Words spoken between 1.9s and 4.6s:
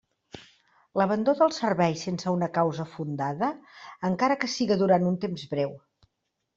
sense una causa fundada, encara que